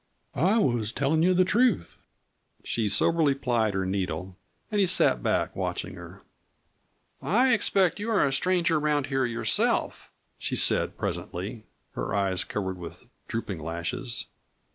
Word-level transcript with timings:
I 0.33 0.57
was 0.57 0.91
tellin' 0.91 1.21
you 1.21 1.35
the 1.35 1.45
truth." 1.45 2.01
She 2.63 2.89
soberly 2.89 3.35
plied 3.35 3.75
her 3.75 3.85
needle, 3.85 4.35
and 4.71 4.81
he 4.81 4.87
sat 4.87 5.21
back, 5.21 5.55
watching 5.55 5.93
her. 5.93 6.23
"I 7.21 7.53
expect 7.53 7.99
you 7.99 8.09
are 8.09 8.25
a 8.25 8.33
stranger 8.33 8.77
around 8.79 9.05
here 9.05 9.25
yourself," 9.25 10.09
she 10.39 10.55
said 10.55 10.97
presently, 10.97 11.65
her 11.91 12.15
eyes 12.15 12.43
covered 12.43 12.79
with 12.79 13.09
drooping 13.27 13.59
lashes. 13.59 14.25